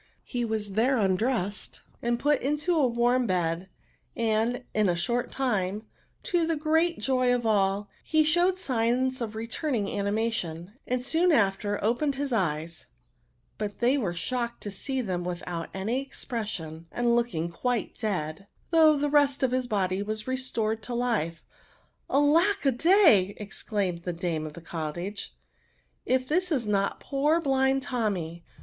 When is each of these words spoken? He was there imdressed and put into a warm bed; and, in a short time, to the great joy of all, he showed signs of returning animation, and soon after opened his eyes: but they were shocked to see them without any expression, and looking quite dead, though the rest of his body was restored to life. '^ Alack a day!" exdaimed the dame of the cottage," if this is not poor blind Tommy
He 0.25 0.43
was 0.43 0.73
there 0.73 0.95
imdressed 0.97 1.81
and 2.01 2.17
put 2.17 2.41
into 2.41 2.75
a 2.75 2.87
warm 2.87 3.27
bed; 3.27 3.69
and, 4.15 4.63
in 4.73 4.89
a 4.89 4.95
short 4.95 5.29
time, 5.29 5.83
to 6.23 6.47
the 6.47 6.55
great 6.55 6.97
joy 6.97 7.31
of 7.35 7.45
all, 7.45 7.87
he 8.03 8.23
showed 8.23 8.57
signs 8.57 9.21
of 9.21 9.35
returning 9.35 9.87
animation, 9.87 10.73
and 10.87 11.03
soon 11.05 11.31
after 11.31 11.77
opened 11.83 12.15
his 12.15 12.33
eyes: 12.33 12.87
but 13.59 13.77
they 13.77 13.95
were 13.95 14.11
shocked 14.11 14.63
to 14.63 14.71
see 14.71 15.01
them 15.01 15.23
without 15.23 15.69
any 15.71 16.01
expression, 16.01 16.87
and 16.91 17.15
looking 17.15 17.51
quite 17.51 17.95
dead, 17.95 18.47
though 18.71 18.97
the 18.97 19.07
rest 19.07 19.43
of 19.43 19.51
his 19.51 19.67
body 19.67 20.01
was 20.01 20.25
restored 20.27 20.81
to 20.81 20.95
life. 20.95 21.43
'^ 21.43 21.43
Alack 22.11 22.65
a 22.65 22.71
day!" 22.71 23.35
exdaimed 23.39 24.01
the 24.01 24.13
dame 24.13 24.47
of 24.47 24.53
the 24.53 24.61
cottage," 24.61 25.35
if 26.17 26.27
this 26.27 26.51
is 26.51 26.65
not 26.65 26.99
poor 26.99 27.39
blind 27.39 27.83
Tommy 27.83 28.43